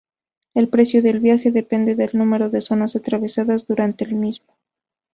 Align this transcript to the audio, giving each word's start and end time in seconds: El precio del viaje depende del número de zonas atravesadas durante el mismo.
El 0.55 0.67
precio 0.67 1.03
del 1.03 1.19
viaje 1.19 1.51
depende 1.51 1.93
del 1.93 2.09
número 2.13 2.49
de 2.49 2.61
zonas 2.61 2.95
atravesadas 2.95 3.67
durante 3.67 4.03
el 4.03 4.15
mismo. 4.15 4.55